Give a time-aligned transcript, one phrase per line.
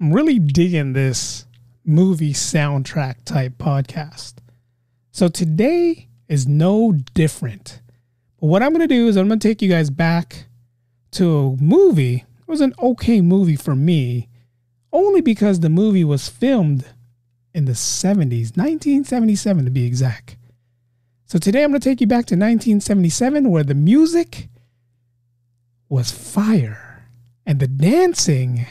[0.00, 1.44] I'm really digging this
[1.84, 4.36] movie soundtrack type podcast.
[5.10, 7.82] So today is no different.
[8.40, 10.46] But what I'm going to do is I'm going to take you guys back
[11.12, 12.24] to a movie.
[12.38, 14.30] It was an okay movie for me,
[14.90, 16.86] only because the movie was filmed
[17.52, 20.38] in the 70s, 1977 to be exact.
[21.26, 24.48] So today I'm going to take you back to 1977 where the music
[25.90, 27.04] was fire
[27.44, 28.66] and the dancing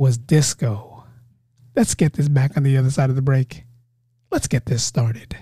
[0.00, 1.04] was disco.
[1.76, 3.64] Let's get this back on the other side of the break.
[4.30, 5.36] Let's get this started.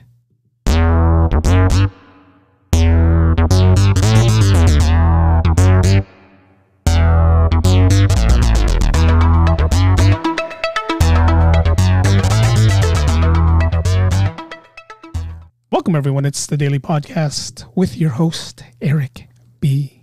[15.71, 16.25] Welcome, everyone.
[16.25, 19.29] It's the Daily Podcast with your host, Eric
[19.61, 19.98] B.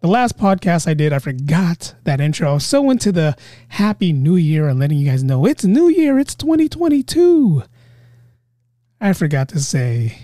[0.00, 2.56] The last podcast I did, I forgot that intro.
[2.56, 3.36] So into the
[3.68, 7.62] Happy New Year and letting you guys know it's New Year, it's 2022.
[8.98, 10.16] I forgot to say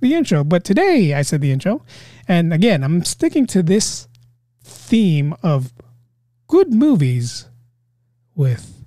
[0.00, 1.84] the intro, but today I said the intro.
[2.28, 4.06] And again, I'm sticking to this
[4.62, 5.72] theme of
[6.46, 7.48] good movies
[8.36, 8.84] with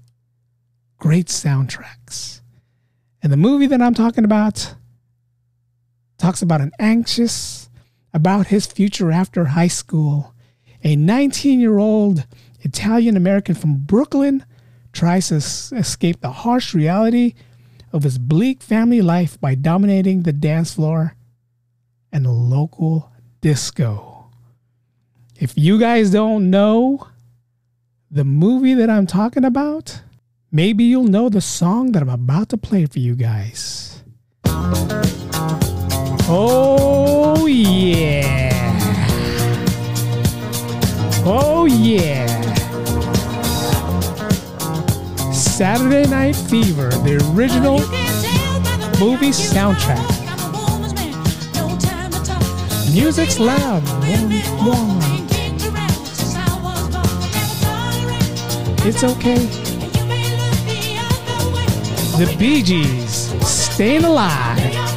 [1.00, 2.40] great soundtracks.
[3.22, 4.76] And the movie that I'm talking about
[6.18, 7.69] talks about an anxious
[8.14, 10.34] about his future after high school.
[10.84, 12.26] A 19 year old
[12.62, 14.46] Italian American from Brooklyn
[14.92, 17.34] tries to escape the harsh reality
[17.92, 21.16] of his bleak family life by dominating the dance floor
[22.12, 24.30] and the local disco.
[25.40, 27.08] If you guys don't know
[28.12, 30.02] the movie that I'm talking about,
[30.52, 34.04] maybe you'll know the song that I'm about to play for you guys.
[36.31, 38.52] Oh, yeah.
[41.25, 42.27] Oh, yeah.
[45.34, 47.79] Saturday Night Fever, the original
[49.00, 50.06] movie soundtrack.
[52.94, 53.81] Music's loud.
[58.85, 59.45] It's okay.
[62.18, 64.88] The Bee Gees, Staying Alive.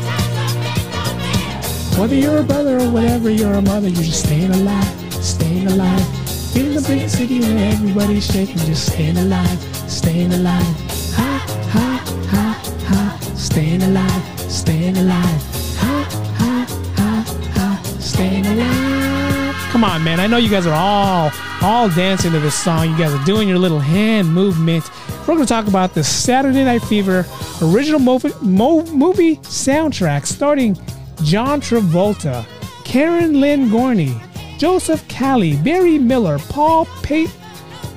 [1.99, 6.57] Whether you're a brother or whatever, you're a mother, you're just staying alive, staying alive.
[6.57, 9.59] In the big city where everybody's shaking, just staying alive,
[9.89, 10.77] staying alive.
[11.15, 15.43] Ha, ha, ha, ha, staying alive, staying alive.
[15.79, 16.09] Ha,
[16.39, 16.67] ha,
[16.97, 19.55] ha, ha, staying alive.
[19.71, 20.19] Come on, man.
[20.19, 21.31] I know you guys are all
[21.63, 22.91] all dancing to this song.
[22.91, 24.91] You guys are doing your little hand movement.
[25.21, 27.25] We're going to talk about the Saturday Night Fever
[27.63, 30.77] original movie, movie soundtrack starting
[31.23, 32.45] John Travolta,
[32.85, 34.21] Karen Lynn Gorney,
[34.59, 37.31] Joseph Cali, Barry Miller, Paul Pape,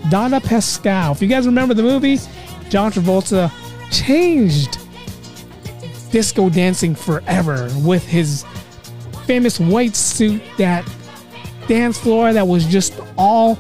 [0.09, 1.11] Donna Pescow.
[1.11, 2.19] If you guys remember the movie,
[2.69, 3.51] John Travolta
[3.91, 4.77] changed
[6.11, 8.45] disco dancing forever with his
[9.25, 10.87] famous white suit, that
[11.67, 13.57] dance floor that was just all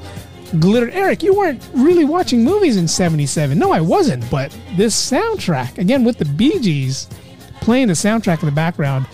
[0.59, 0.89] glitter.
[0.91, 3.57] Eric, you weren't really watching movies in 77.
[3.57, 7.07] No, I wasn't, but this soundtrack, again with the Bee Gees
[7.61, 9.07] playing the soundtrack in the background,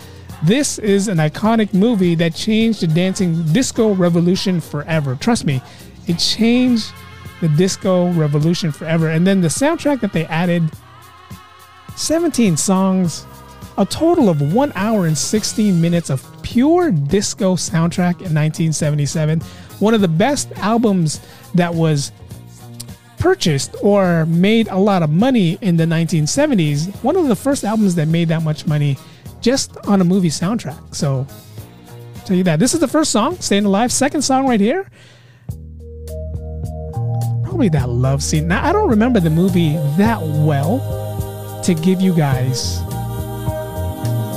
[0.43, 5.15] this is an iconic movie that changed the dancing disco revolution forever.
[5.15, 5.61] Trust me,
[6.07, 6.91] it changed
[7.41, 9.09] the disco revolution forever.
[9.09, 10.63] And then the soundtrack that they added
[11.95, 13.25] 17 songs,
[13.77, 19.41] a total of 1 hour and 16 minutes of pure disco soundtrack in 1977.
[19.79, 21.19] One of the best albums
[21.55, 22.11] that was
[23.17, 26.91] purchased or made a lot of money in the 1970s.
[27.03, 28.97] One of the first albums that made that much money
[29.41, 30.95] just on a movie soundtrack.
[30.95, 31.27] So,
[32.15, 32.59] I'll tell you that.
[32.59, 33.91] This is the first song, Staying Alive.
[33.91, 34.89] Second song right here.
[37.43, 38.47] Probably that love scene.
[38.47, 42.79] Now, I don't remember the movie that well to give you guys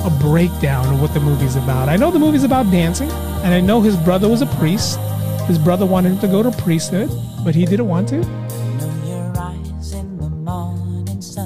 [0.05, 1.89] a breakdown of what the movie's about.
[1.89, 4.99] I know the movie's about dancing, and I know his brother was a priest.
[5.47, 7.09] His brother wanted him to go to priesthood,
[7.43, 8.23] but he didn't want to.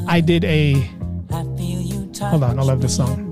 [0.08, 0.74] I did a.
[2.20, 3.29] Hold on, I love this song.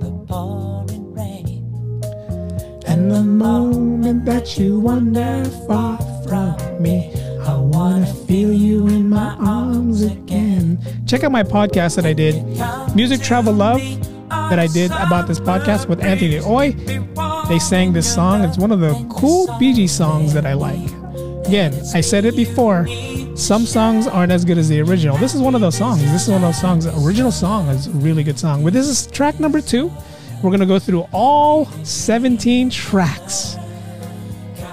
[3.07, 7.09] And the moment that you wander far from me,
[7.39, 10.77] I wanna feel you in my arms again.
[11.05, 12.43] Check out my podcast that I did,
[12.97, 13.79] Music Travel Love,
[14.27, 17.47] that I did about this podcast with Anthony Uy.
[17.47, 18.43] They sang this song.
[18.43, 20.91] It's one of the cool Bee Gees songs that I like.
[21.47, 22.89] Again, I said it before.
[23.35, 25.15] Some songs aren't as good as the original.
[25.15, 26.01] This is one of those songs.
[26.11, 26.83] This is one of those songs.
[26.83, 28.65] The original song is a really good song.
[28.65, 29.93] But this is track number two.
[30.43, 33.55] We're going to go through all 17 tracks.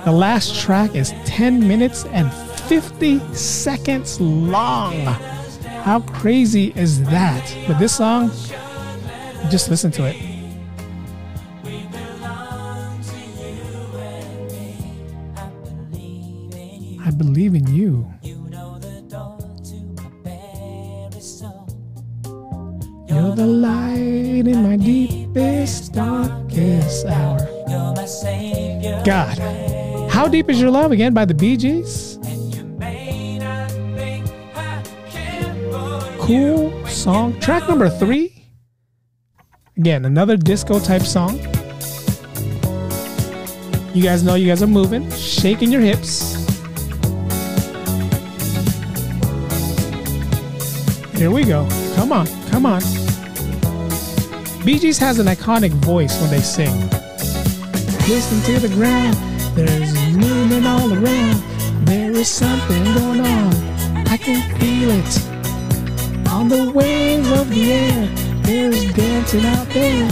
[0.04, 2.30] The last track is 10 minutes and
[2.68, 4.92] 50 seconds long.
[5.84, 7.56] How crazy is that?
[7.66, 8.30] But this song,
[9.50, 10.16] just listen to it.
[17.06, 18.06] I believe in you.
[23.08, 24.76] You're the light in my
[25.34, 27.38] deepest, darkest hour.
[29.04, 29.38] God.
[30.08, 32.18] How Deep Is Your Love again by the Bee Gees?
[36.20, 37.38] Cool song.
[37.40, 38.46] Track number three.
[39.76, 41.38] Again, another disco type song.
[43.92, 46.34] You guys know you guys are moving, shaking your hips.
[51.16, 51.68] Here we go.
[51.96, 53.03] Come on, come on.
[54.64, 56.74] Bee Gees has an iconic voice when they sing.
[58.08, 59.14] Listen to the ground,
[59.54, 61.86] there's movement all around.
[61.86, 63.54] There is something going on.
[64.08, 66.28] I can feel it.
[66.30, 68.06] On the waves of the air,
[68.42, 70.08] there's dancing out there.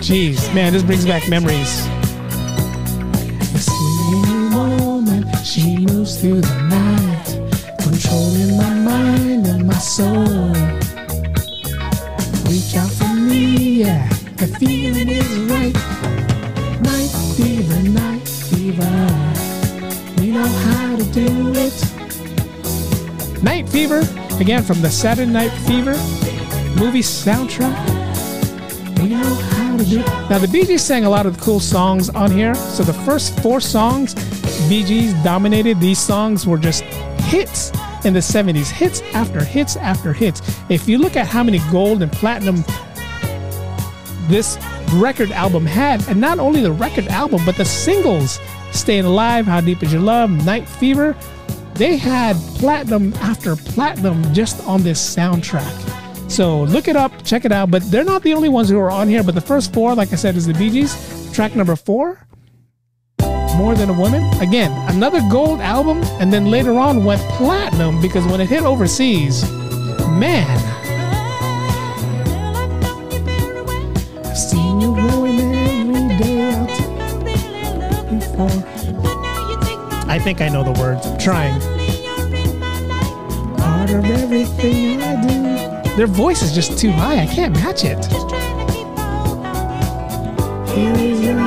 [0.00, 1.86] Jeez, man, this brings back memories.
[5.44, 10.81] She moves through the night, controlling my mind and my soul.
[12.52, 14.06] Reach out for me, yeah,
[14.36, 15.72] the feeling is right.
[16.82, 18.92] Night fever, night fever,
[20.20, 21.72] we know how to do it.
[23.42, 24.00] Night Fever,
[24.38, 25.92] again from the Saturday Night Fever
[26.78, 27.72] movie soundtrack.
[28.98, 30.06] We know how to do it.
[30.28, 32.54] Now, the Bee Gees sang a lot of cool songs on here.
[32.54, 34.14] So, the first four songs,
[34.68, 35.80] Bee Gees dominated.
[35.80, 36.82] These songs were just
[37.32, 37.72] hits
[38.04, 40.40] in the 70s, hits after hits after hits.
[40.68, 42.64] If you look at how many gold and platinum
[44.28, 44.58] this
[44.94, 48.38] record album had, and not only the record album, but the singles
[48.72, 51.14] Staying Alive, How Deep Is Your Love, Night Fever,
[51.74, 56.30] they had platinum after platinum just on this soundtrack.
[56.30, 57.70] So look it up, check it out.
[57.70, 59.22] But they're not the only ones who are on here.
[59.22, 61.32] But the first four, like I said, is the Bee Gees.
[61.32, 62.26] Track number four,
[63.56, 64.22] More Than a Woman.
[64.40, 69.42] Again, another gold album, and then later on went platinum because when it hit overseas,
[70.08, 70.58] man.
[74.24, 76.68] I've seen you growing every day out
[78.10, 78.50] before.
[80.10, 81.06] I think I know the words.
[81.06, 81.60] I'm trying.
[83.58, 85.96] Part of everything I do.
[85.96, 87.22] Their voice is just too high.
[87.22, 88.04] I can't match it.
[90.74, 91.38] Here is your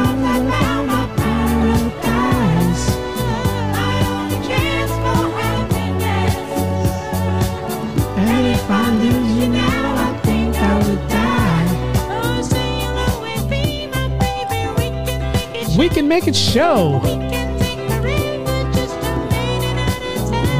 [15.86, 17.00] We can make it show.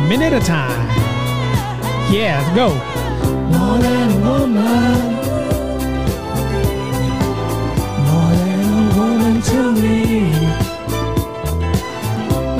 [0.07, 0.88] Minute at a time.
[2.13, 2.69] Yeah, let's go.
[3.50, 5.16] More than a woman.
[8.06, 10.30] More than a woman to me.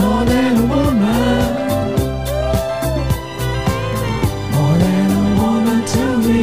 [0.02, 1.46] More than a woman.
[4.56, 6.42] More than a woman to me.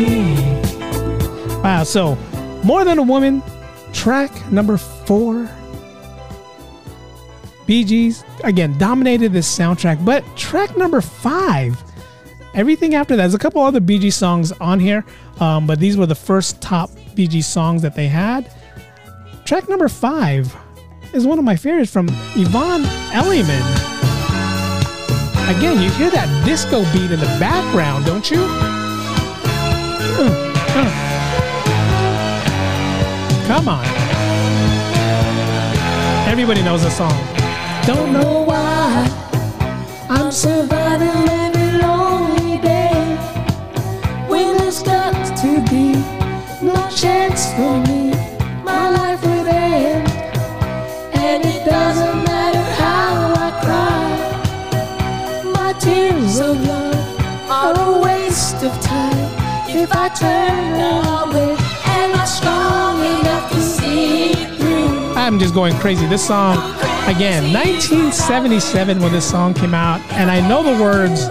[1.64, 2.16] Wow, so
[2.62, 3.42] more than a woman,
[3.92, 5.41] track number four.
[7.72, 11.82] Bee Gees again dominated this soundtrack, but track number five,
[12.52, 15.06] everything after that, there's a couple other Bee Gees songs on here,
[15.40, 18.54] um, but these were the first top Bee Gees songs that they had.
[19.46, 20.54] Track number five
[21.14, 23.62] is one of my favorites from Yvonne Elliman.
[25.56, 28.36] Again, you hear that disco beat in the background, don't you?
[33.46, 33.82] Come on.
[36.28, 37.41] Everybody knows the song.
[37.84, 39.08] Don't know why
[40.08, 43.16] I'm surviving every lonely day
[44.28, 45.94] when there's got to be
[46.64, 48.12] no chance for me.
[48.62, 50.08] My life would end,
[51.12, 55.50] and it doesn't matter how I cry.
[55.52, 59.28] My tears of love are a waste of time
[59.68, 61.56] if I turn away.
[61.84, 65.14] Am I strong enough to see through?
[65.14, 66.06] I'm just going crazy.
[66.06, 66.58] This song,
[67.08, 71.28] again, 1977 when this song came out, and I know the words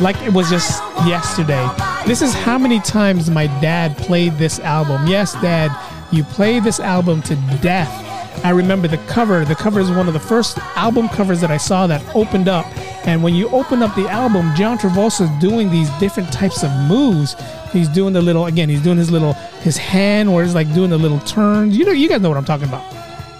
[0.00, 1.68] like it was just yesterday.
[2.06, 5.06] This is how many times my dad played this album.
[5.06, 5.70] Yes, Dad,
[6.12, 8.04] you played this album to death.
[8.44, 9.44] I remember the cover.
[9.44, 12.66] The cover is one of the first album covers that I saw that opened up.
[13.06, 17.34] And when you open up the album, John Travolta's doing these different types of moves.
[17.72, 18.68] He's doing the little again.
[18.68, 21.76] He's doing his little his hand where he's like doing the little turns.
[21.76, 22.82] You know, you guys know what I'm talking about.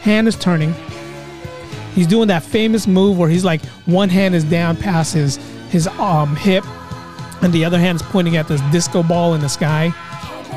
[0.03, 0.75] Hand is turning.
[1.95, 5.37] He's doing that famous move where he's like one hand is down past his
[5.71, 6.65] his um hip,
[7.43, 9.93] and the other hand is pointing at this disco ball in the sky.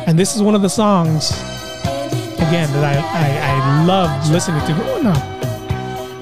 [0.07, 1.31] And this is one of the songs
[2.37, 5.17] again that I I, I love listening to growing up.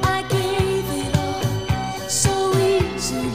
[0.04, 3.32] I gave it all so easily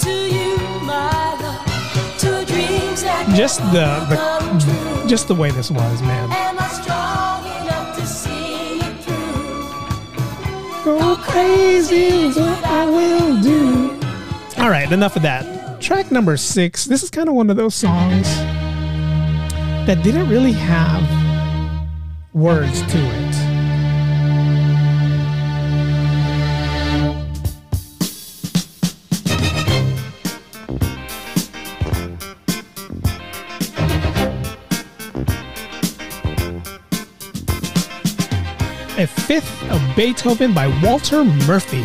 [0.00, 6.02] to you, my love, to dreams that Just the the just the way this was,
[6.02, 6.47] man.
[11.28, 13.90] Crazy is what I will do.
[14.58, 15.80] All right, enough of that.
[15.80, 16.84] Track number six.
[16.84, 18.26] This is kind of one of those songs
[19.86, 21.02] that didn't really have
[22.34, 23.27] words to it.
[38.98, 41.84] A fifth of Beethoven by Walter Murphy.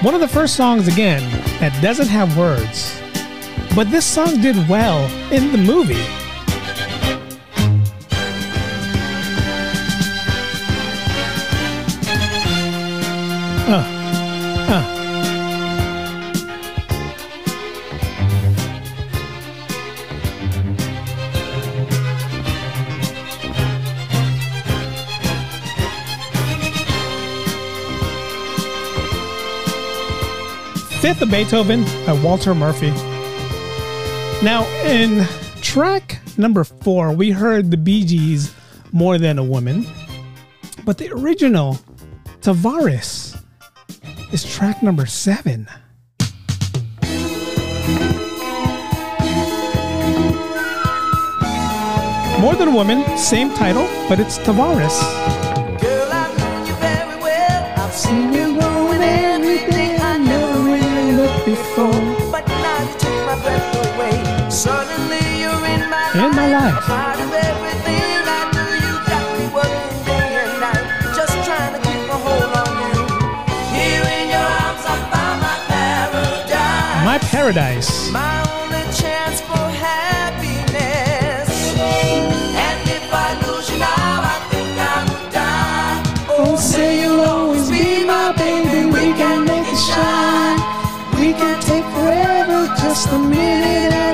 [0.00, 1.20] One of the first songs, again,
[1.60, 2.98] that doesn't have words.
[3.76, 6.00] But this song did well in the movie.
[13.70, 13.93] Uh.
[31.26, 32.90] Beethoven by Walter Murphy.
[34.42, 35.26] Now, in
[35.62, 38.54] track number four, we heard the Bee Gees
[38.92, 39.86] More Than a Woman,
[40.84, 41.78] but the original
[42.40, 43.40] Tavares
[44.32, 45.68] is track number seven.
[52.40, 55.43] More Than a Woman, same title, but it's Tavares.
[75.12, 77.04] Found my paradise.
[77.04, 78.10] My paradise.
[78.10, 81.50] My only chance for happiness.
[82.66, 86.02] And if I lose you now, I think I will die.
[86.30, 88.86] Oh, say you'll always be my baby.
[88.86, 90.58] We can make it shine.
[91.20, 94.13] We can take forever, just a minute at a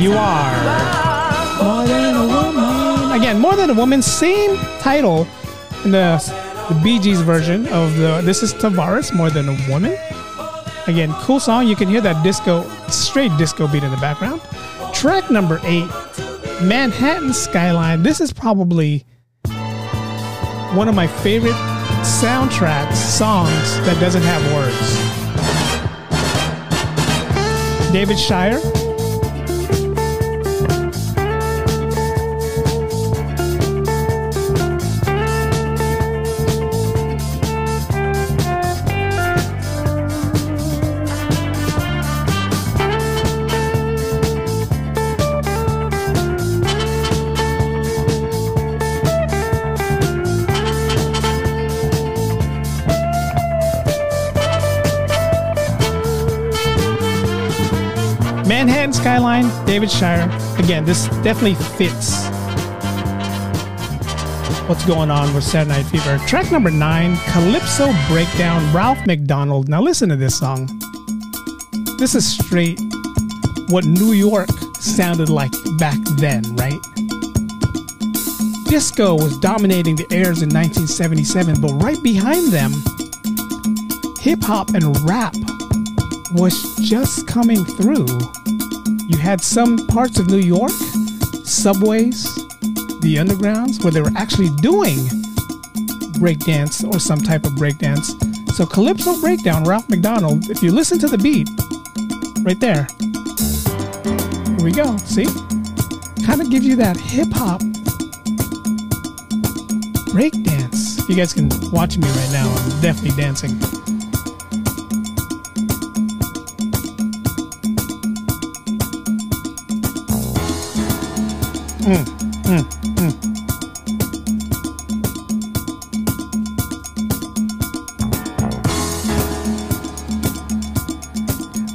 [0.00, 3.12] You are more than a woman.
[3.12, 4.00] Again, more than a woman.
[4.00, 5.28] Same title
[5.84, 6.16] in the
[6.70, 8.22] the Bee Gees version of the.
[8.22, 9.98] This is Tavares, more than a woman.
[10.86, 11.66] Again, cool song.
[11.66, 14.40] You can hear that disco, straight disco beat in the background.
[14.94, 15.88] Track number eight,
[16.62, 18.02] Manhattan Skyline.
[18.02, 19.04] This is probably
[20.72, 21.58] one of my favorite
[22.02, 24.80] soundtracks, songs that doesn't have words.
[27.92, 28.89] David Shire.
[58.70, 60.30] Manhattan Skyline, David Shire.
[60.56, 62.24] Again, this definitely fits
[64.68, 66.18] what's going on with Saturday Night Fever.
[66.28, 69.68] Track number nine, Calypso Breakdown, Ralph McDonald.
[69.68, 70.68] Now listen to this song.
[71.98, 72.80] This is straight
[73.70, 74.48] what New York
[74.78, 76.80] sounded like back then, right?
[78.66, 82.70] Disco was dominating the airs in 1977, but right behind them,
[84.20, 85.34] hip hop and rap
[86.34, 88.06] was just coming through.
[89.10, 90.70] You had some parts of New York,
[91.42, 92.22] subways,
[93.00, 94.98] the undergrounds, where they were actually doing
[96.20, 98.14] breakdance or some type of breakdance.
[98.52, 101.48] So Calypso Breakdown, Ralph McDonald, if you listen to the beat,
[102.44, 102.86] right there.
[104.54, 104.96] Here we go.
[104.98, 105.26] See?
[106.24, 107.62] Kind of gives you that hip hop
[110.12, 111.08] breakdance.
[111.08, 112.48] You guys can watch me right now.
[112.48, 113.58] I'm definitely dancing.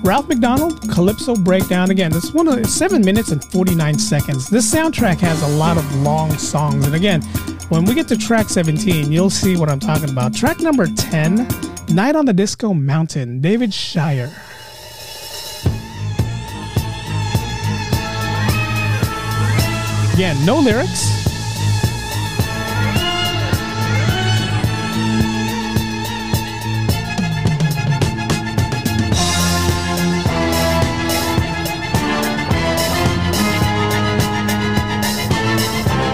[0.06, 1.90] Ralph McDonald, Calypso Breakdown.
[1.90, 4.50] Again, this one is seven minutes and 49 seconds.
[4.50, 6.86] This soundtrack has a lot of long songs.
[6.86, 7.22] And again,
[7.70, 10.34] when we get to track 17, you'll see what I'm talking about.
[10.34, 11.48] Track number 10,
[11.90, 14.32] Night on the Disco Mountain, David Shire.
[20.16, 21.12] Again, no lyrics.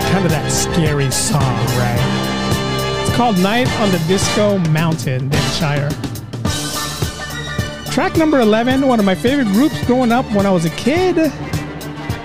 [0.10, 1.44] Kind of that scary song,
[1.78, 3.06] right?
[3.06, 5.90] It's called Night on the Disco Mountain, David Shire.
[7.92, 11.20] Track number 11, one of my favorite groups growing up when I was a kid.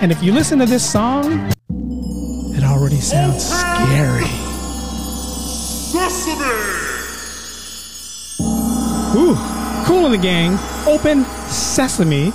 [0.00, 1.52] And if you listen to this song,
[2.86, 4.26] already sounds scary.
[9.18, 9.34] Ooh,
[9.84, 10.56] Kool and the Gang.
[10.86, 12.30] Open Sesame.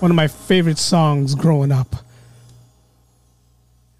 [0.00, 1.94] One of my favorite songs growing up.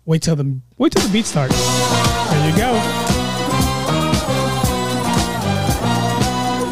[0.07, 1.55] Wait till the wait till the beat starts.
[2.31, 2.73] There you go.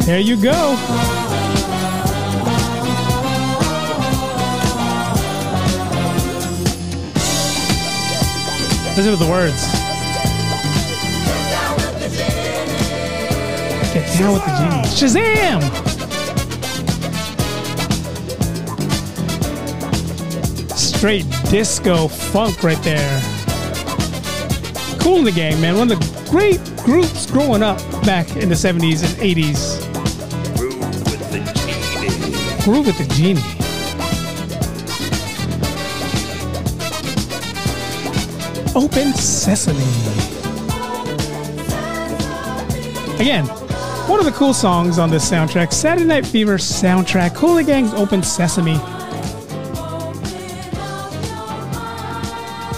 [0.05, 1.12] There you go.
[8.95, 9.59] Listen to the words.
[13.91, 14.85] Get down with the genie.
[14.93, 15.61] Shazam!
[20.77, 23.19] Straight disco funk right there.
[24.99, 25.75] Kool and the Gang, man.
[25.75, 29.81] One of the great groups growing up back in the 70s and 80s.
[30.55, 32.63] Groove with the Genie.
[32.63, 33.52] Groove with the genie.
[38.75, 39.77] Open Sesame.
[43.19, 43.45] Again,
[44.09, 48.23] one of the cool songs on this soundtrack, Saturday Night Fever soundtrack, Cool Gang's Open
[48.23, 48.73] Sesame.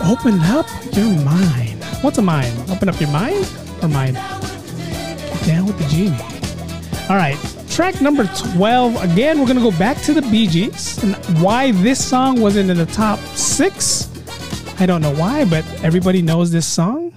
[0.04, 1.82] Open up your mind.
[2.02, 2.54] What's a mind?
[2.70, 3.50] Open up your mind
[3.82, 4.16] or mind?
[5.46, 6.20] Down with the genie.
[7.10, 7.38] All right,
[7.70, 9.02] track number 12.
[9.02, 12.70] Again, we're going to go back to the Bee Gees and why this song wasn't
[12.70, 14.10] in the top six.
[14.78, 17.14] I don't know why, but everybody knows this song.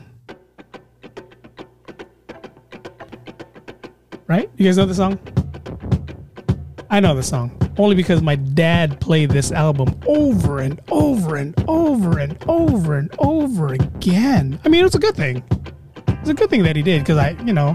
[4.26, 4.50] Right?
[4.56, 5.18] You guys know the song?
[6.90, 7.50] I know the song.
[7.76, 13.14] Only because my dad played this album over and over and over and over and
[13.18, 14.60] over again.
[14.64, 15.42] I mean, it's a good thing.
[16.08, 17.74] It's a good thing that he did because I, you know,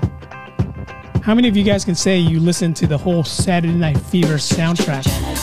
[1.23, 4.35] how many of you guys can say you listened to the whole Saturday Night Fever
[4.35, 5.42] soundtrack?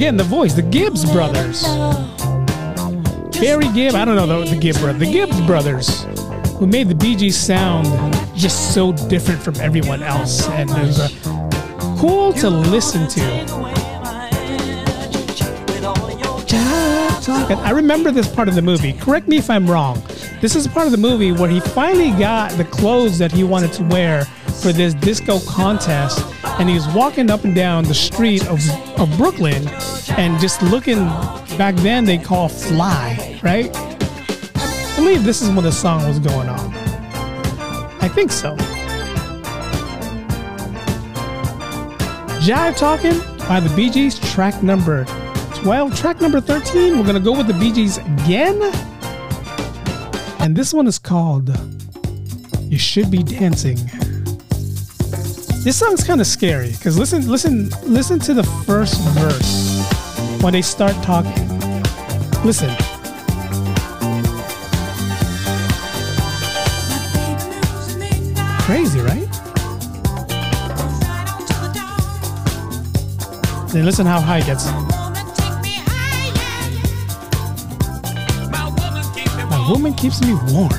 [0.00, 1.62] Again, the voice, the Gibbs brothers.
[3.38, 6.04] Barry Gibb, I don't know the, the Gibb brother, the Gibbs brothers,
[6.56, 7.84] who made the Bee Gees sound
[8.34, 13.20] just so different from everyone else, and it was uh, cool to listen to.
[17.62, 18.94] I remember this part of the movie.
[18.94, 20.02] Correct me if I'm wrong.
[20.40, 23.74] This is part of the movie where he finally got the clothes that he wanted
[23.74, 24.24] to wear
[24.62, 26.24] for this disco contest,
[26.58, 28.60] and he was walking up and down the street of,
[28.98, 29.66] of Brooklyn
[30.16, 30.98] and just looking.
[31.58, 33.70] Back then, they call fly, right?
[33.74, 36.74] I believe this is when the song was going on.
[38.00, 38.56] I think so.
[42.40, 45.04] Jive Talking by the Bee Gees, track number
[45.56, 45.94] 12.
[45.98, 48.58] Track number 13, we're going to go with the Bee Gees again.
[50.40, 51.50] And this one is called
[52.60, 53.78] You Should Be Dancing.
[55.62, 60.62] This song's kind of scary because listen, listen, listen to the first verse when they
[60.62, 61.36] start talking.
[62.42, 62.74] Listen.
[68.64, 69.28] Crazy, right?
[73.68, 74.64] Then listen how high it gets.
[79.50, 80.72] My woman keeps me warm.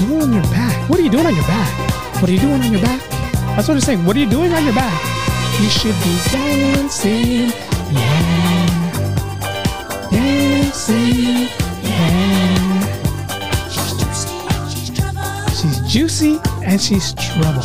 [0.00, 0.65] You on your back.
[0.88, 2.22] What are you doing on your back?
[2.22, 3.00] What are you doing on your back?
[3.56, 4.04] That's what it's saying.
[4.04, 5.02] What are you doing on your back?
[5.60, 7.50] You should be dancing.
[7.92, 8.48] Yeah.
[10.12, 11.48] Dancing.
[11.82, 12.86] Yeah.
[15.50, 17.62] She's juicy and she's trouble.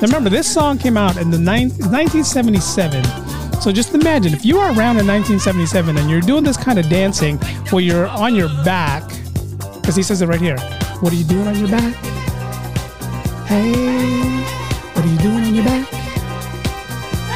[0.00, 3.04] Now remember, this song came out in the nine, 1977.
[3.60, 6.88] So just imagine if you are around in 1977 and you're doing this kind of
[6.88, 7.36] dancing
[7.70, 9.02] where you're on your back,
[9.74, 10.58] because he says it right here,
[11.00, 12.15] What are you doing on your back?
[13.46, 13.72] Hey,
[14.94, 15.86] what are you doing on your back?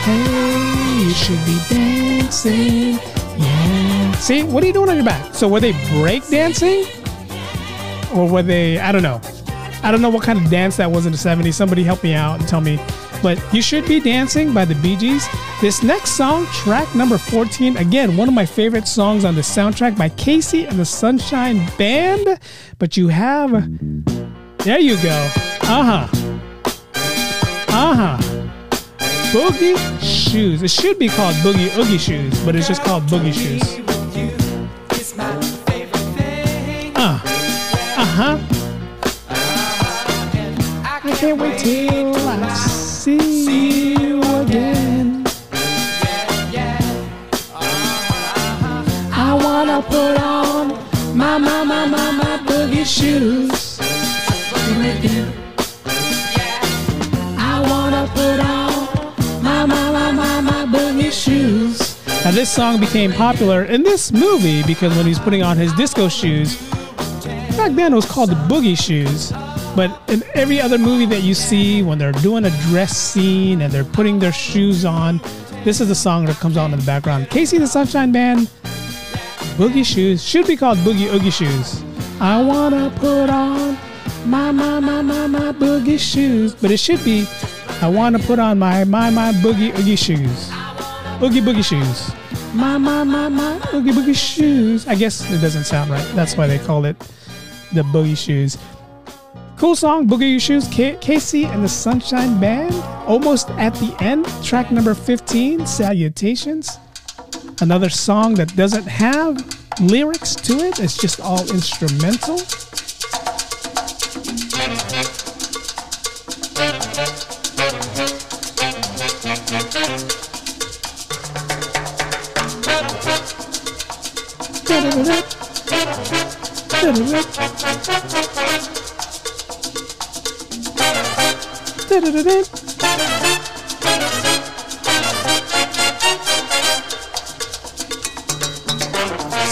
[0.03, 2.99] Hey, you should be dancing.
[3.39, 4.13] Yeah.
[4.13, 5.35] See, what are you doing on your back?
[5.35, 6.85] So were they break dancing?
[8.15, 9.21] Or were they, I don't know.
[9.83, 11.55] I don't know what kind of dance that was in the 70s.
[11.55, 12.79] Somebody help me out and tell me.
[13.23, 15.27] But You Should Be Dancing by the Bee Gees.
[15.61, 19.97] This next song, track number 14, again, one of my favorite songs on the soundtrack
[19.97, 22.41] by KC and the Sunshine Band.
[22.79, 23.51] But you have,
[24.65, 25.31] there you go.
[25.63, 26.09] Uh huh.
[27.69, 28.19] Uh huh.
[29.33, 30.63] Boogie Shoes.
[30.63, 33.63] It should be called Boogie Oogie Shoes, but it's just called Boogie Shoes.
[36.97, 37.21] Uh.
[37.97, 38.39] Uh huh.
[41.03, 45.25] I can't wait till I see you again.
[49.13, 50.69] I wanna put on
[51.17, 53.70] my, my, my, my, my boogie shoes.
[62.41, 66.57] This song became popular in this movie because when he's putting on his disco shoes,
[67.55, 69.31] back then it was called the boogie shoes.
[69.77, 73.71] But in every other movie that you see, when they're doing a dress scene and
[73.71, 75.21] they're putting their shoes on,
[75.65, 77.27] this is the song that comes on in the background.
[77.27, 78.49] KC the Sunshine Band,
[79.59, 81.85] Boogie Shoes, should be called Boogie Oogie Shoes.
[82.23, 83.77] I wanna put on
[84.25, 86.55] my, my, my, my, my boogie shoes.
[86.55, 87.29] But it should be,
[87.83, 90.51] I wanna put on my, my, my boogie oogie shoes.
[91.23, 92.17] Oogie boogie shoes.
[92.53, 94.87] My, my, my, my oogie boogie shoes.
[94.89, 96.05] I guess it doesn't sound right.
[96.15, 96.99] That's why they called it
[97.73, 98.59] the boogie shoes.
[99.57, 102.75] Cool song, Boogie Shoes, K- KC and the Sunshine Band.
[103.07, 106.79] Almost at the end, track number 15, Salutations.
[107.61, 109.37] Another song that doesn't have
[109.81, 112.39] lyrics to it, it's just all instrumental.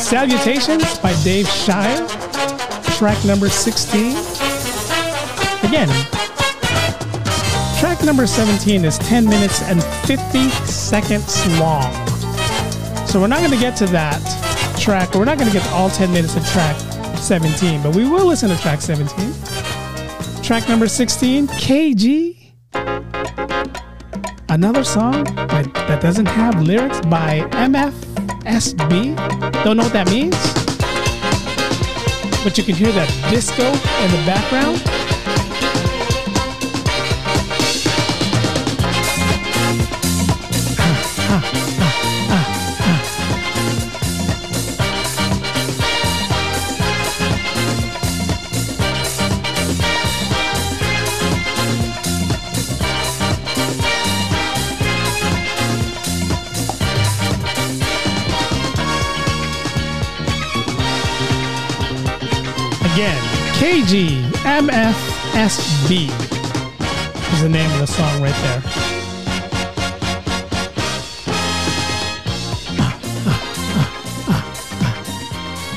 [0.03, 2.09] Salutations by Dave Shire,
[2.97, 4.17] track number 16.
[5.63, 5.89] Again,
[7.79, 11.93] track number 17 is 10 minutes and 50 seconds long.
[13.07, 14.19] So we're not going to get to that
[14.81, 16.98] track, we're not going to get to all 10 minutes of track
[17.29, 19.35] 17, but we will listen to track 17.
[20.43, 22.55] Track number 16, K-Jee.
[24.49, 29.15] Another song that, that doesn't have lyrics by MFSB.
[29.63, 30.37] Don't know what that means.
[32.43, 35.08] But you can hear that disco in the background.
[63.89, 66.09] K-Jee MFSB
[67.33, 68.63] is the name of the song right there.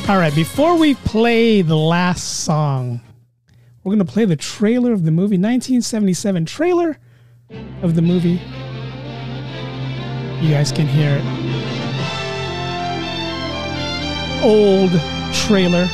[0.10, 3.00] All right, before we play the last song,
[3.86, 6.98] we're going to play the trailer of the movie, 1977 trailer
[7.82, 8.42] of the movie.
[10.46, 11.26] You guys can hear it.
[14.44, 14.92] Old
[15.34, 15.88] trailer.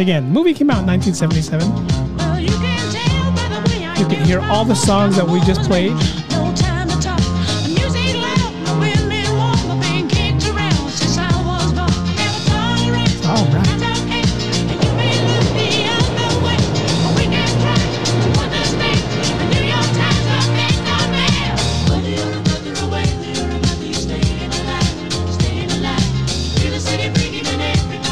[0.00, 2.16] Again, movie came out in 1977.
[2.16, 5.26] Well, you can tell by the way I You can hear all the songs that
[5.26, 5.92] we just played.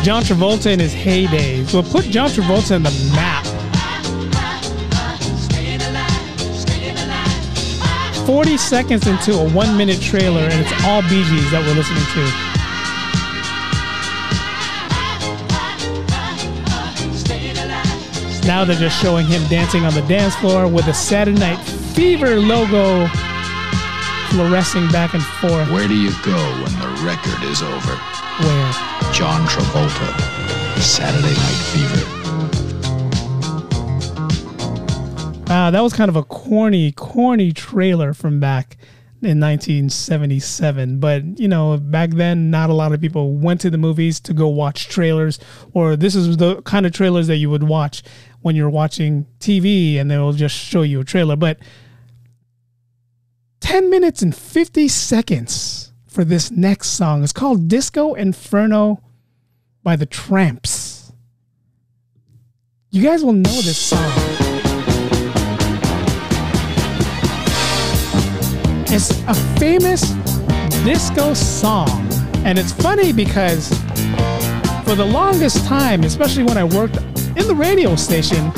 [0.09, 1.63] John Travolta in his heyday.
[1.71, 3.45] Well, put John Travolta in the map.
[5.37, 8.27] staying alive, staying alive.
[8.27, 12.03] 40 seconds into a one minute trailer, and it's all Bee Gees that we're listening
[12.15, 12.25] to.
[18.47, 22.41] Now they're just showing him dancing on the dance floor with a Saturday Night Fever
[22.41, 23.07] logo
[24.31, 25.71] fluorescing back and forth.
[25.71, 27.95] Where do you go when the record is over?
[28.43, 28.88] Where?
[29.13, 30.39] John Travolta.
[30.81, 32.19] Saturday Night Fever.
[35.53, 38.77] Uh, that was kind of a corny, corny trailer from back
[39.23, 41.01] in 1977.
[41.01, 44.35] But, you know, back then, not a lot of people went to the movies to
[44.35, 45.39] go watch trailers,
[45.73, 48.03] or this is the kind of trailers that you would watch
[48.43, 51.35] when you're watching TV and they'll just show you a trailer.
[51.35, 51.59] But
[53.61, 55.78] 10 minutes and 50 seconds
[56.19, 57.23] for this next song.
[57.23, 59.01] It's called Disco Inferno
[59.85, 61.13] by the Trammps.
[62.91, 64.11] You guys will know this song.
[68.89, 70.11] It's a famous
[70.83, 71.89] disco song.
[72.45, 73.69] And it's funny because
[74.83, 76.97] for the longest time, especially when I worked
[77.37, 78.51] in the radio station,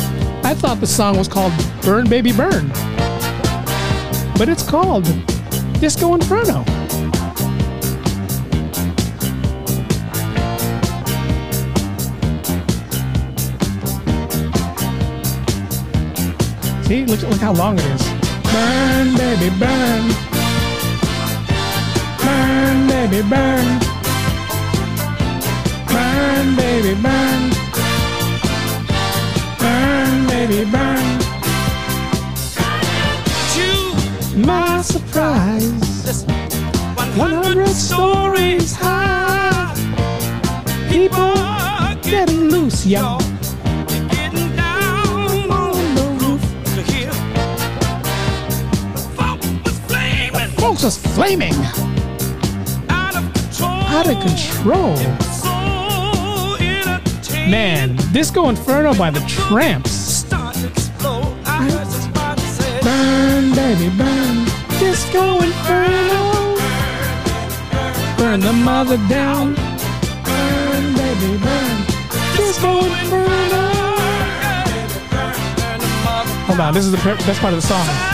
[0.43, 2.69] I thought the song was called Burn Baby Burn.
[4.39, 5.05] But it's called
[5.79, 6.65] Disco Inferno.
[16.91, 18.03] See, look, look how long it is.
[18.51, 20.11] Burn, baby, burn.
[22.19, 23.67] Burn, baby, burn.
[25.87, 27.51] Burn, baby, burn.
[29.61, 31.07] Burn, baby, burn.
[33.55, 36.25] You, My surprise.
[37.15, 39.73] 100 stories high.
[40.89, 41.37] People
[42.03, 43.23] getting loose, y'all.
[50.81, 51.53] Folks flaming
[52.89, 53.71] out of control.
[53.71, 54.97] out of control.
[54.97, 55.51] So.
[57.51, 59.89] Man, Disco Inferno by the Trammps.
[59.89, 61.37] Start to explode.
[61.45, 64.47] I heard somebody say, Burn, baby, burn.
[64.79, 66.57] Disco Inferno.
[68.17, 69.55] Burn the mother down.
[70.25, 71.85] Burn, baby, burn.
[72.39, 73.69] Disco Inferno.
[76.47, 78.10] Hold on, this is the best part of the song.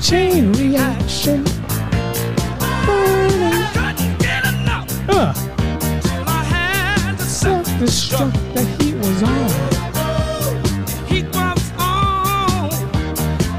[0.00, 1.44] Chain reaction.
[5.08, 5.32] Uh,
[6.02, 8.34] till I had to self destruct.
[8.54, 9.48] The heat was on.
[11.06, 12.70] He was on.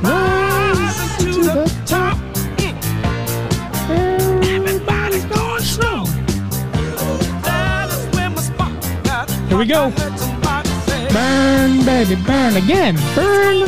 [0.04, 2.18] Rise to the top.
[3.90, 5.64] Everybody's going
[9.50, 9.92] Here we go.
[11.12, 12.96] Burn, baby, burn again.
[13.16, 13.68] Burn,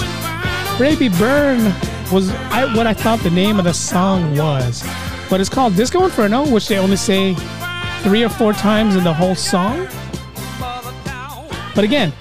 [0.78, 1.74] baby, burn
[2.12, 4.84] was I, what I thought the name of the song was.
[5.30, 7.36] But it's called Disco Inferno, which they only say
[8.02, 9.88] three or four times in the whole song.
[11.74, 12.12] But again,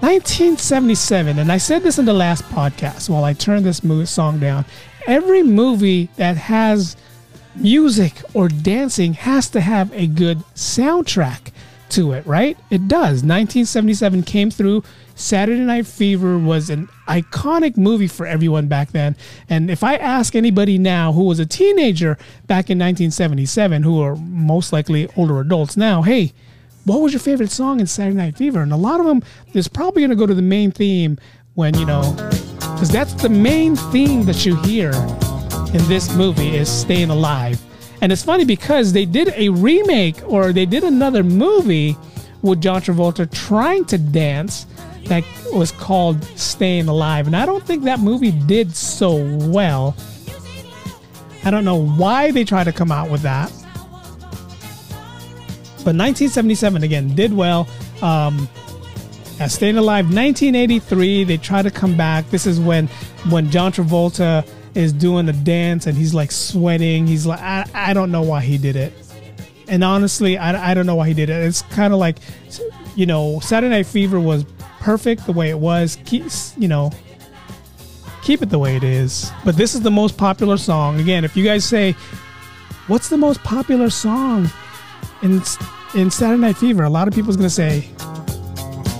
[0.00, 4.64] 1977, and I said this in the last podcast while I turned this song down.
[5.06, 6.96] Every movie that has
[7.54, 11.52] music or dancing has to have a good soundtrack
[11.90, 12.56] to it, right?
[12.70, 13.22] It does.
[13.22, 14.82] 1977 came through.
[15.14, 19.16] Saturday Night Fever was an iconic movie for everyone back then.
[19.48, 22.14] And if I ask anybody now who was a teenager
[22.46, 26.32] back in 1977, who are most likely older adults now, hey,
[26.84, 28.62] what was your favorite song in Saturday Night Fever?
[28.62, 29.22] And a lot of them
[29.54, 31.18] is probably going to go to the main theme
[31.54, 32.14] when, you know,
[32.60, 34.92] because that's the main theme that you hear
[35.74, 37.60] in this movie is Staying Alive.
[38.00, 41.96] And it's funny because they did a remake or they did another movie
[42.42, 44.66] with John Travolta trying to dance
[45.06, 47.26] that was called Staying Alive.
[47.26, 49.16] And I don't think that movie did so
[49.48, 49.96] well.
[51.44, 53.50] I don't know why they tried to come out with that.
[55.78, 57.66] But 1977 again did well.
[58.02, 58.48] Um,
[59.40, 62.28] as Staying Alive, 1983, they try to come back.
[62.30, 62.88] This is when
[63.30, 67.06] when John Travolta is doing the dance and he's like sweating.
[67.06, 68.92] He's like, I, I don't know why he did it.
[69.68, 71.44] And honestly, I, I don't know why he did it.
[71.44, 72.18] It's kind of like,
[72.96, 74.44] you know, Saturday Night Fever was
[74.80, 75.98] perfect the way it was.
[76.04, 76.24] Keep,
[76.56, 76.90] you know,
[78.22, 79.30] keep it the way it is.
[79.44, 81.00] But this is the most popular song.
[81.00, 81.92] Again, if you guys say,
[82.86, 84.50] what's the most popular song
[85.22, 85.42] in
[85.94, 86.84] in Saturday Night Fever?
[86.84, 87.88] A lot of people's gonna say,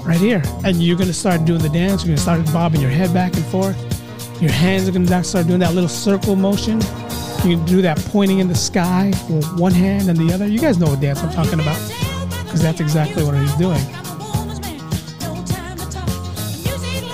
[0.05, 2.05] right here, and you're gonna start doing the dance.
[2.05, 3.88] You're gonna start bobbing your head back and forth.
[4.41, 6.81] Your hands are gonna start doing that little circle motion.
[7.45, 10.47] You can do that pointing in the sky with one hand and the other.
[10.47, 11.79] You guys know what dance I'm talking about
[12.45, 13.81] because that's exactly what he's doing.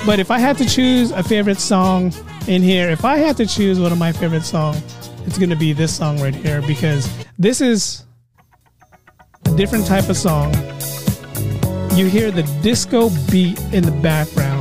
[0.07, 2.13] But if I had to choose a favorite song
[2.47, 4.83] in here, if I had to choose one of my favorite songs,
[5.27, 7.09] it's going to be this song right here because
[7.39, 8.05] this is
[9.47, 10.53] a different type of song.
[11.97, 14.54] You hear the disco beat in the background,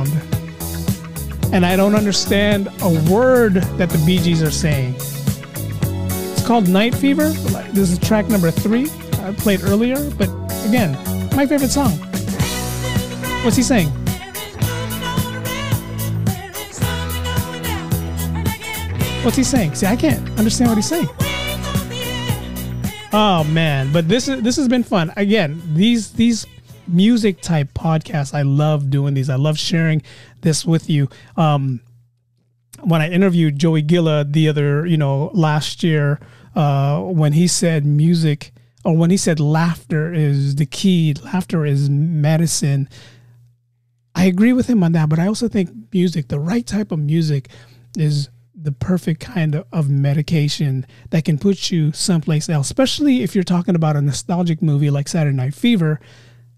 [1.54, 4.96] and I don't understand a word that the Bee Gees are saying.
[4.98, 7.28] It's called Night Fever.
[7.70, 8.90] This is track number three.
[9.20, 10.28] I played earlier, but
[10.66, 10.92] again,
[11.36, 11.92] my favorite song.
[13.44, 13.86] What's he saying?
[19.22, 19.76] What's he saying?
[19.76, 21.08] See, I can't understand what he's saying.
[23.12, 25.12] Oh man, but this is this has been fun.
[25.16, 26.46] Again, these these
[26.86, 29.30] music type podcasts, I love doing these.
[29.30, 30.02] I love sharing
[30.40, 31.08] this with you.
[31.36, 31.80] Um,
[32.82, 36.20] when I interviewed Joey Gilla the other, you know, last year,
[36.54, 38.52] uh, when he said music
[38.84, 42.88] or when he said laughter is the key, laughter is medicine.
[44.14, 46.98] I agree with him on that, but I also think music, the right type of
[46.98, 47.48] music,
[47.96, 53.34] is the perfect kind of, of medication that can put you someplace else, especially if
[53.34, 56.00] you're talking about a nostalgic movie like Saturday Night Fever.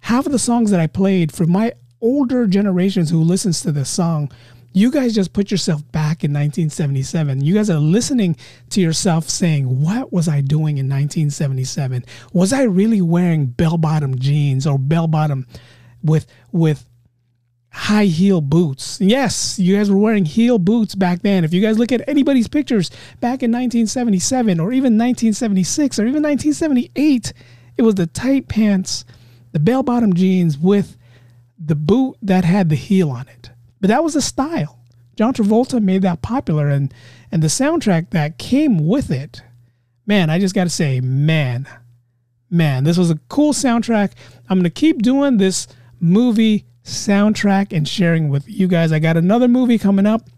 [0.06, 3.88] Half of the songs that I played for my older generations who listens to this
[3.88, 4.30] song,
[4.72, 7.40] you guys just put yourself back in 1977.
[7.40, 8.36] You guys are listening
[8.70, 12.04] to yourself saying, What was I doing in 1977?
[12.32, 15.44] Was I really wearing bell bottom jeans or bell bottom
[16.04, 16.86] with, with,
[17.70, 18.98] high heel boots.
[19.02, 21.44] Yes, you guys were wearing heel boots back then.
[21.44, 22.90] If you guys look at anybody's pictures
[23.20, 27.34] back in 1977 or even 1976 or even 1978,
[27.76, 29.04] it was the tight pants,
[29.56, 30.98] the bell bottom jeans with
[31.58, 33.48] the boot that had the heel on it.
[33.80, 34.78] But that was a style.
[35.16, 36.92] John Travolta made that popular and
[37.32, 39.40] and the soundtrack that came with it.
[40.04, 41.66] Man, I just got to say, man.
[42.50, 44.12] Man, this was a cool soundtrack.
[44.50, 45.66] I'm going to keep doing this
[46.00, 48.92] movie soundtrack and sharing with you guys.
[48.92, 50.28] I got another movie coming up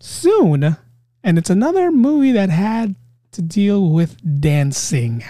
[0.00, 0.76] soon,
[1.24, 2.94] and it's another movie that had
[3.32, 5.24] to deal with dancing.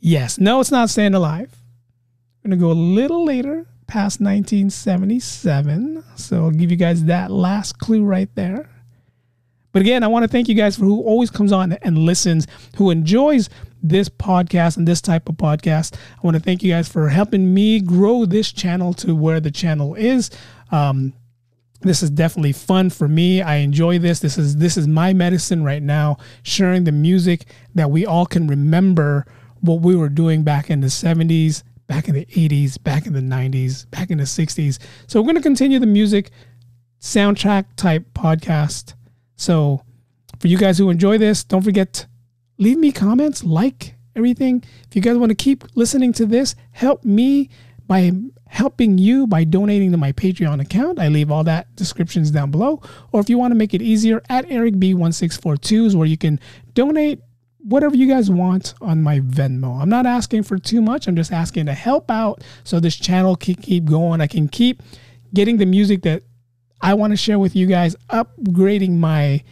[0.00, 1.54] Yes, no, it's not Staying Alive.
[2.44, 6.04] Going to go a little later, past 1977.
[6.16, 8.68] So I'll give you guys that last clue right there.
[9.72, 12.46] But again, I want to thank you guys for who always comes on and listens,
[12.76, 13.48] who enjoys
[13.82, 15.94] this podcast and this type of podcast.
[15.94, 19.50] I want to thank you guys for helping me grow this channel to where the
[19.50, 20.30] channel is.
[20.70, 21.14] Um,
[21.80, 23.40] this is definitely fun for me.
[23.40, 24.20] I enjoy this.
[24.20, 28.46] This is this is my medicine right now, sharing the music that we all can
[28.48, 29.24] remember
[29.62, 33.20] what we were doing back in the 70s, back in the 80s, back in the
[33.20, 34.78] 90s, back in the 60s.
[35.06, 36.30] So we're going to continue the music
[37.00, 38.94] soundtrack type podcast.
[39.36, 39.82] So
[40.38, 42.06] for you guys who enjoy this, don't forget
[42.58, 44.64] leave me comments, like everything.
[44.88, 47.50] If you guys want to keep listening to this, help me
[47.86, 48.12] by
[48.46, 50.98] helping you by donating to my Patreon account.
[51.00, 52.80] I leave all that descriptions down below.
[53.12, 56.38] Or if you want to make it easier, at EricB1642 is where you can
[56.72, 57.20] donate
[57.64, 59.80] whatever you guys want on my Venmo.
[59.80, 61.08] I'm not asking for too much.
[61.08, 64.20] I'm just asking to help out so this channel can keep going.
[64.20, 64.82] I can keep
[65.32, 66.22] getting the music that
[66.80, 69.42] I want to share with you guys, upgrading my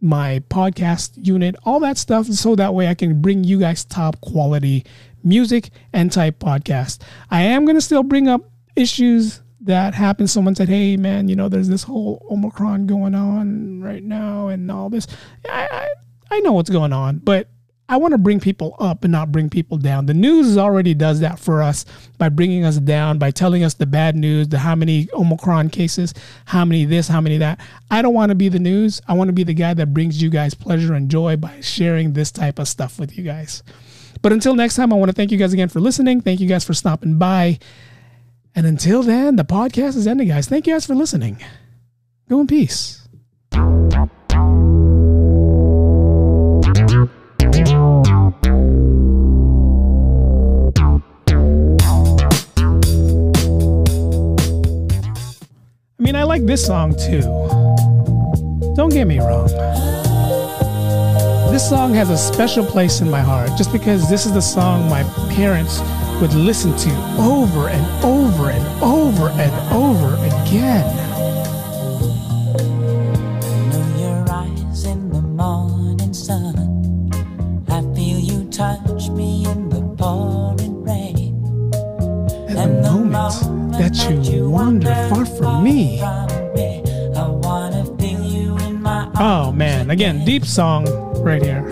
[0.00, 4.20] my podcast unit, all that stuff, so that way I can bring you guys top
[4.20, 4.84] quality
[5.24, 7.00] music and type podcast.
[7.30, 10.26] I am gonna still bring up issues that happen.
[10.26, 14.70] Someone said, "Hey, man, you know, there's this whole Omicron going on right now, and
[14.70, 15.06] all this."
[15.50, 15.88] I I,
[16.30, 17.48] I know what's going on, but
[17.88, 20.06] I want to bring people up and not bring people down.
[20.06, 21.84] The news already does that for us
[22.18, 26.12] by bringing us down, by telling us the bad news, the how many Omicron cases,
[26.46, 27.60] how many this, how many that.
[27.90, 29.00] I don't want to be the news.
[29.06, 32.12] I want to be the guy that brings you guys pleasure and joy by sharing
[32.12, 33.62] this type of stuff with you guys.
[34.20, 36.20] But until next time, I want to thank you guys again for listening.
[36.22, 37.60] Thank you guys for stopping by.
[38.56, 40.48] And until then, the podcast is ending, guys.
[40.48, 41.38] Thank you guys for listening.
[42.28, 43.06] Go in peace.
[56.06, 57.20] Mean, I like this song too.
[58.76, 59.48] Don't get me wrong.
[61.50, 64.88] This song has a special place in my heart just because this is the song
[64.88, 65.02] my
[65.34, 65.80] parents
[66.20, 71.05] would listen to over and over and over and over again.
[90.26, 90.84] Deep song
[91.22, 91.64] right here.